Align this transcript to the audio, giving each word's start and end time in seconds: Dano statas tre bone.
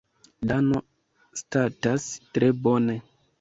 Dano 0.51 0.79
statas 1.41 2.07
tre 2.33 2.51
bone. 2.65 2.99